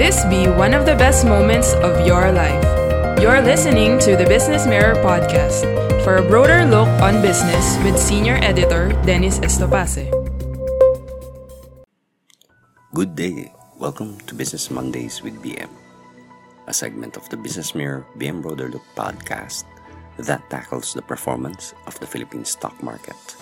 [0.00, 2.64] This be one of the best moments of your life.
[3.20, 5.68] You're listening to the Business Mirror podcast
[6.02, 10.08] for a broader look on business with senior editor Dennis Estopace.
[12.96, 13.52] Good day.
[13.76, 15.68] Welcome to Business Mondays with BM,
[16.66, 19.68] a segment of the Business Mirror BM Broader Look podcast
[20.16, 23.36] that tackles the performance of the Philippine stock market.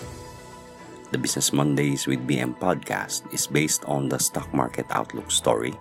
[1.15, 5.79] The Business Mondays with BM podcast is based on the stock market outlook story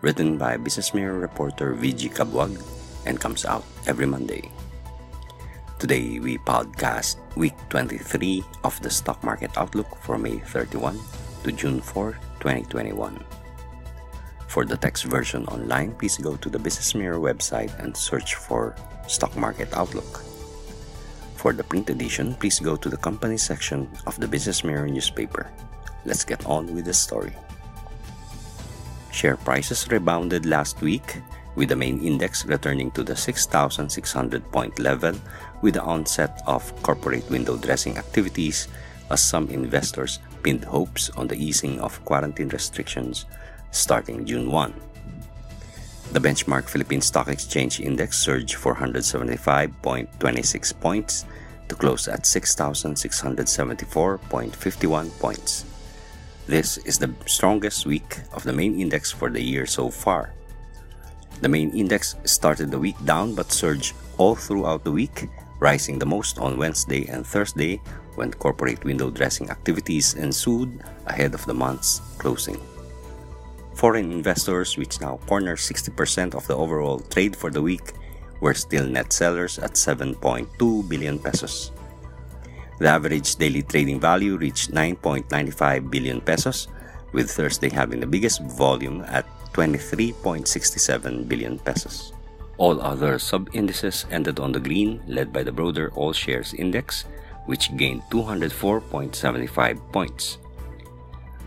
[0.00, 2.56] written by Business Mirror reporter VG Cabuag
[3.04, 4.50] and comes out every Monday.
[5.78, 10.98] Today we podcast week 23 of the stock market outlook for May 31
[11.44, 13.24] to June 4, 2021.
[14.48, 18.74] For the text version online, please go to the Business Mirror website and search for
[19.06, 20.24] Stock Market Outlook.
[21.36, 25.50] For the print edition, please go to the company section of the Business Mirror newspaper.
[26.04, 27.32] Let's get on with the story.
[29.12, 31.18] Share prices rebounded last week,
[31.56, 35.14] with the main index returning to the 6,600 point level
[35.62, 38.68] with the onset of corporate window dressing activities
[39.10, 43.26] as some investors pinned hopes on the easing of quarantine restrictions
[43.72, 44.72] starting June 1.
[46.12, 51.24] The benchmark Philippine Stock Exchange Index surged 475.26 points
[51.68, 55.64] to close at 6,674.51 points.
[56.50, 60.34] This is the strongest week of the main index for the year so far.
[61.42, 66.10] The main index started the week down but surged all throughout the week, rising the
[66.10, 67.78] most on Wednesday and Thursday
[68.16, 72.58] when corporate window dressing activities ensued ahead of the month's closing.
[73.78, 77.94] Foreign investors, which now corner 60% of the overall trade for the week,
[78.40, 80.18] were still net sellers at 7.2
[80.88, 81.70] billion pesos.
[82.80, 86.68] The average daily trading value reached 9.95 billion pesos,
[87.12, 92.14] with Thursday having the biggest volume at 23.67 billion pesos.
[92.56, 97.04] All other sub-indices ended on the green, led by the broader All Shares Index,
[97.44, 100.38] which gained 204.75 points.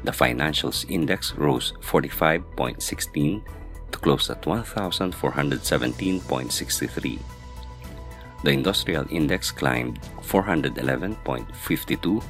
[0.04, 3.42] The financials index rose 45.16
[3.92, 7.20] to close at 1,417.63.
[8.44, 12.24] The industrial index climbed 411.52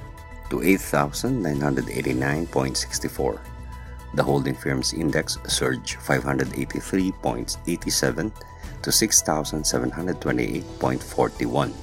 [0.50, 3.40] to 8,989.64.
[4.14, 8.32] The holding firms index surged 583.87
[8.84, 11.74] to 6,728.41.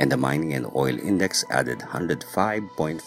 [0.00, 3.04] And the mining and oil index added 105.41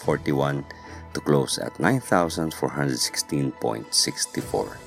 [1.17, 4.77] to close at 9,416.64.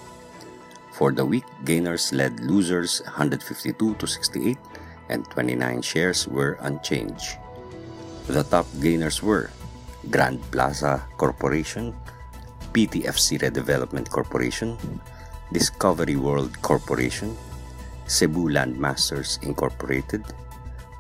[0.95, 4.55] For the week, gainers led losers 152 to 68
[5.09, 7.39] and 29 shares were unchanged.
[8.29, 9.51] The top gainers were
[10.11, 11.95] Grand Plaza Corporation,
[12.71, 14.79] PTFC Redevelopment Corporation,
[15.51, 17.37] Discovery World Corporation,
[18.07, 20.23] Cebu Landmasters Incorporated,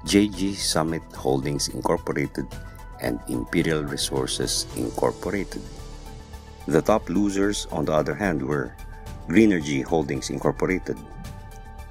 [0.05, 2.47] JG Summit Holdings Incorporated,
[3.01, 5.63] and Imperial Resources Incorporated.
[6.67, 8.75] The top losers, on the other hand, were
[9.29, 10.99] Greenergy Holdings Incorporated,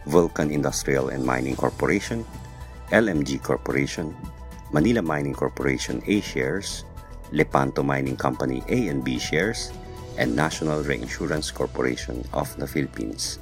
[0.05, 2.25] Vulcan Industrial and Mining Corporation,
[2.91, 4.15] LMG Corporation,
[4.71, 6.83] Manila Mining Corporation A shares,
[7.31, 9.71] Lepanto Mining Company A and B shares,
[10.17, 13.39] and National Reinsurance Corporation of the Philippines.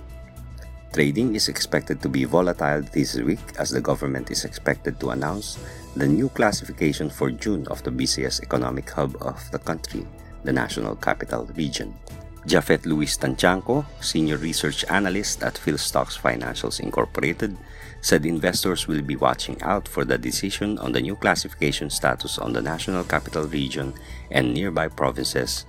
[0.94, 5.58] Trading is expected to be volatile this week as the government is expected to announce
[5.96, 10.06] the new classification for June of the busiest economic hub of the country,
[10.44, 11.98] the National Capital Region.
[12.46, 17.58] Japhet Louis Tantiangco, Senior Research Analyst at PhilStocks Financials Incorporated,
[18.02, 22.54] said investors will be watching out for the decision on the new classification status on
[22.54, 23.96] the National Capital Region
[24.30, 25.66] and nearby provinces,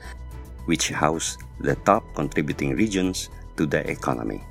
[0.66, 4.44] which house the top contributing regions to the economy.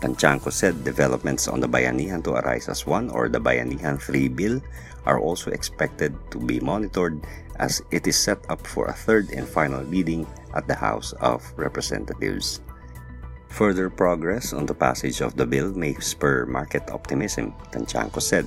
[0.00, 4.62] Tantiangco said developments on the Bayanihan to Arise as One or the Bayanihan 3 bill
[5.06, 7.18] are also expected to be monitored
[7.58, 11.42] as it is set up for a third and final reading at the House of
[11.56, 12.60] Representatives.
[13.50, 18.46] Further progress on the passage of the bill may spur market optimism, Tantiangco said.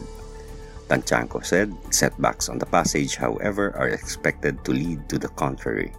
[0.88, 5.92] Tantiangco said setbacks on the passage, however, are expected to lead to the contrary.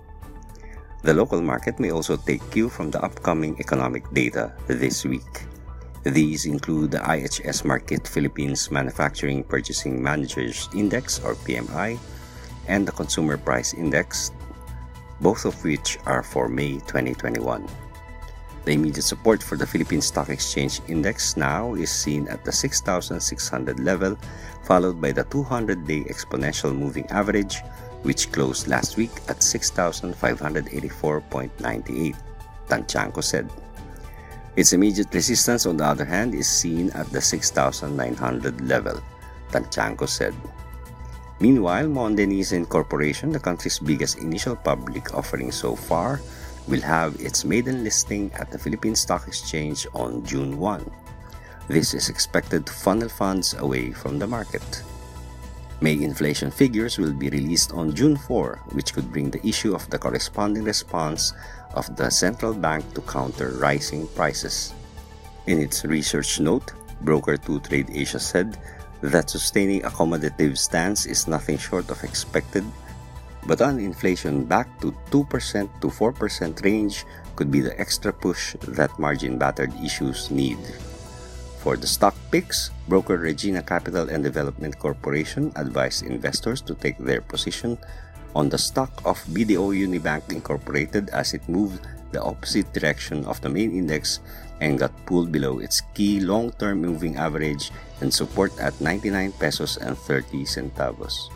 [1.03, 5.47] The local market may also take cue from the upcoming economic data this week.
[6.05, 11.99] These include the IHS Markit Philippines Manufacturing Purchasing Managers Index or PMI
[12.67, 14.31] and the Consumer Price Index
[15.23, 17.65] both of which are for May 2021.
[18.65, 23.81] The immediate support for the Philippine Stock Exchange Index now is seen at the 6,600
[23.81, 24.19] level,
[24.65, 27.63] followed by the 200 day exponential moving average,
[28.03, 32.17] which closed last week at 6,584.98,
[32.69, 33.49] Tantiangco said.
[34.57, 39.01] Its immediate resistance, on the other hand, is seen at the 6,900 level,
[39.51, 40.35] Tantiangco said.
[41.41, 46.21] Meanwhile, Monden Corporation, the country's biggest initial public offering so far,
[46.69, 50.91] will have its maiden listing at the Philippine Stock Exchange on June 1.
[51.69, 54.83] This is expected to funnel funds away from the market.
[55.83, 59.91] May inflation figures will be released on June 4, which could bring the issue of
[59.91, 61.35] the corresponding response
[61.75, 64.73] of the central bank to counter rising prices.
[65.49, 66.71] In its research note,
[67.03, 68.59] Broker 2 Trade Asia said
[69.03, 72.63] that sustaining accommodative stance is nothing short of expected
[73.47, 78.97] but on inflation back to 2% to 4% range could be the extra push that
[78.99, 80.59] margin battered issues need.
[81.63, 87.23] For the stock picks, broker Regina Capital and Development Corporation advised investors to take their
[87.23, 87.79] position
[88.35, 93.49] on the stock of BDO Unibank Incorporated as it moved the opposite direction of the
[93.49, 94.19] main index
[94.61, 97.71] and got pulled below its key long-term moving average
[98.03, 101.31] and support at 99 pesos and 30 centavos.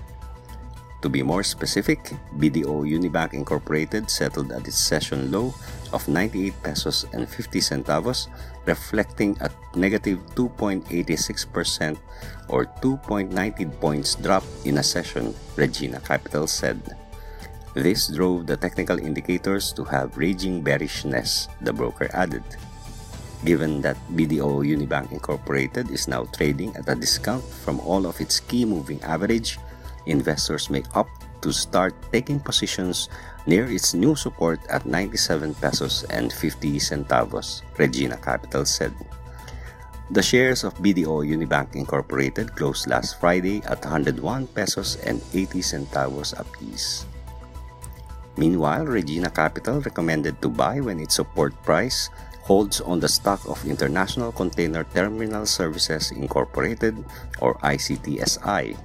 [1.03, 2.03] To be more specific,
[2.43, 5.55] BDO Unibank Incorporated settled at its session low
[5.93, 8.27] of 98 pesos and 50 centavos,
[8.67, 10.89] reflecting a negative 2.86%
[12.49, 13.31] or 2.90
[13.81, 16.81] points drop in a session, Regina Capital said.
[17.77, 22.45] This drove the technical indicators to have raging bearishness, the broker added.
[23.45, 28.41] Given that BDO Unibank Incorporated is now trading at a discount from all of its
[28.41, 29.59] key moving average,
[30.07, 31.13] investors may opt
[31.43, 33.09] to start taking positions
[33.47, 38.95] near its new support at 97 pesos and 50 centavos, Regina Capital said.
[40.11, 44.23] The shares of BDO Unibank Incorporated closed last Friday at 101
[44.55, 47.07] pesos and 80 centavos apiece.
[48.39, 52.11] Meanwhile, Regina Capital recommended to buy when its support price
[52.47, 56.95] holds on the stock of International Container Terminal Services Incorporated
[57.43, 58.79] or ICTSI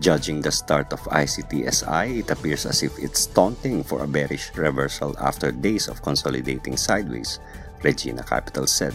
[0.00, 5.14] Judging the start of ICTSI, it appears as if it's taunting for a bearish reversal
[5.18, 7.38] after days of consolidating sideways,
[7.82, 8.94] Regina Capital said.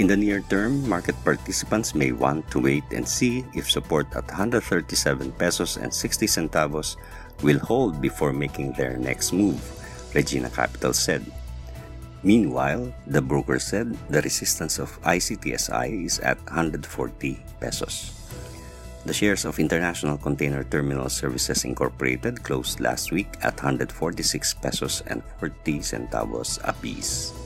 [0.00, 4.24] In the near term, market participants may want to wait and see if support at
[4.32, 4.96] 137
[5.36, 6.96] pesos and 60 centavos
[7.44, 9.60] will hold before making their next move,
[10.16, 11.20] Regina Capital said.
[12.24, 16.80] Meanwhile, the broker said the resistance of ICTSI is at 140
[17.60, 18.16] pesos.
[19.04, 23.92] The shares of International Container Terminal Services Incorporated closed last week at 146
[24.64, 27.36] pesos and 40 centavos apiece.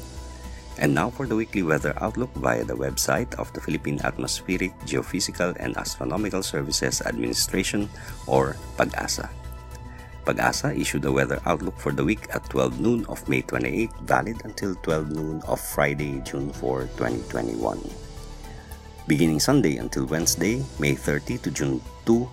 [0.79, 5.55] And now for the weekly weather outlook via the website of the Philippine Atmospheric, Geophysical
[5.61, 7.89] and Astronomical Services Administration
[8.27, 9.31] or PAGASA.
[10.25, 14.41] PAGASA issued a weather outlook for the week at 12 noon of May 28, valid
[14.45, 17.79] until 12 noon of Friday, June 4, 2021.
[19.07, 22.29] Beginning Sunday until Wednesday, May 30 to June 2,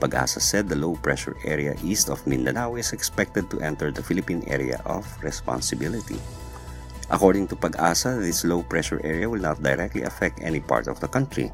[0.00, 4.42] Pag-asa said the low pressure area east of Mindanao is expected to enter the Philippine
[4.46, 6.18] area of responsibility.
[7.12, 11.08] According to Pag-asa, this low pressure area will not directly affect any part of the
[11.08, 11.52] country.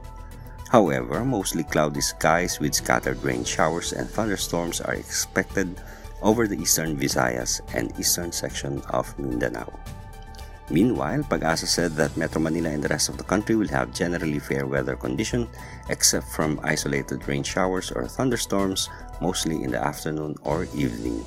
[0.71, 5.83] However, mostly cloudy skies with scattered rain showers and thunderstorms are expected
[6.23, 9.67] over the eastern Visayas and eastern section of Mindanao.
[10.71, 14.39] Meanwhile, Pag-asa said that Metro Manila and the rest of the country will have generally
[14.39, 15.49] fair weather condition
[15.89, 18.89] except from isolated rain showers or thunderstorms
[19.21, 21.25] mostly in the afternoon or evening.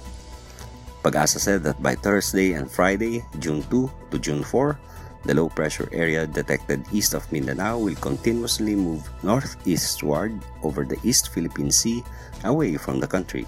[1.01, 4.77] Pag-asa said that by Thursday and Friday, June 2 to June 4,
[5.25, 11.33] the low pressure area detected east of Mindanao will continuously move northeastward over the East
[11.33, 12.03] Philippine Sea
[12.43, 13.45] away from the country.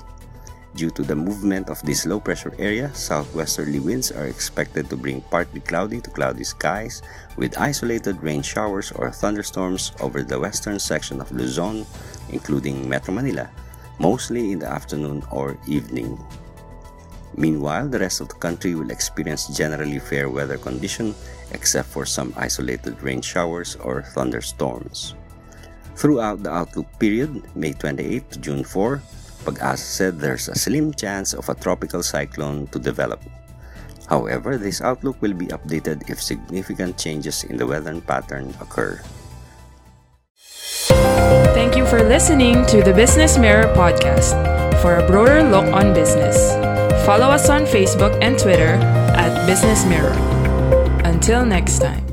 [0.73, 5.21] Due to the movement of this low pressure area, southwesterly winds are expected to bring
[5.29, 7.05] partly cloudy to cloudy skies
[7.37, 11.85] with isolated rain showers or thunderstorms over the western section of Luzon,
[12.29, 13.49] including Metro Manila,
[13.99, 16.17] mostly in the afternoon or evening.
[17.35, 21.15] Meanwhile, the rest of the country will experience generally fair weather condition
[21.51, 25.15] except for some isolated rain showers or thunderstorms.
[25.95, 29.01] Throughout the outlook period, May 28 to June 4,
[29.45, 33.21] Pag-asa said there's a slim chance of a tropical cyclone to develop.
[34.07, 39.01] However, this outlook will be updated if significant changes in the weather pattern occur.
[41.53, 44.35] Thank you for listening to the Business Mirror podcast
[44.81, 46.62] for a broader look on business.
[47.05, 48.75] Follow us on Facebook and Twitter
[49.15, 50.13] at Business Mirror.
[51.03, 52.12] Until next time.